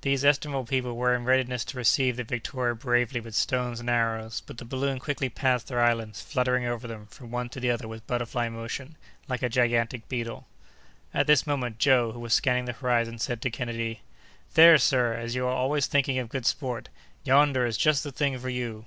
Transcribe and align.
These 0.00 0.24
estimable 0.24 0.64
people 0.64 0.96
were 0.96 1.14
in 1.14 1.26
readiness 1.26 1.62
to 1.66 1.76
receive 1.76 2.16
the 2.16 2.24
Victoria 2.24 2.74
bravely 2.74 3.20
with 3.20 3.34
stones 3.34 3.80
and 3.80 3.90
arrows, 3.90 4.40
but 4.46 4.56
the 4.56 4.64
balloon 4.64 4.98
quickly 4.98 5.28
passed 5.28 5.68
their 5.68 5.82
islands, 5.82 6.22
fluttering 6.22 6.64
over 6.64 6.88
them, 6.88 7.04
from 7.08 7.30
one 7.30 7.50
to 7.50 7.60
the 7.60 7.70
other 7.70 7.86
with 7.86 8.06
butterfly 8.06 8.48
motion, 8.48 8.96
like 9.28 9.42
a 9.42 9.50
gigantic 9.50 10.08
beetle. 10.08 10.46
At 11.12 11.26
this 11.26 11.46
moment, 11.46 11.78
Joe, 11.78 12.12
who 12.12 12.20
was 12.20 12.32
scanning 12.32 12.64
the 12.64 12.72
horizon, 12.72 13.18
said 13.18 13.42
to 13.42 13.50
Kennedy: 13.50 14.00
"There, 14.54 14.78
sir, 14.78 15.12
as 15.12 15.34
you 15.34 15.44
are 15.44 15.52
always 15.52 15.86
thinking 15.86 16.18
of 16.18 16.30
good 16.30 16.46
sport, 16.46 16.88
yonder 17.22 17.66
is 17.66 17.76
just 17.76 18.02
the 18.04 18.10
thing 18.10 18.38
for 18.38 18.48
you!" 18.48 18.86